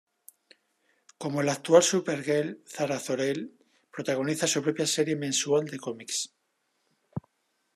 Como 1.23 1.43
la 1.43 1.51
actual 1.53 1.83
Supergirl, 1.83 2.49
Kara 2.75 2.97
Zor-El 2.97 3.41
protagoniza 3.91 4.47
su 4.47 4.63
propia 4.63 4.87
serie 4.87 5.15
mensual 5.15 5.65
de 5.65 5.77
cómics. 5.77 6.27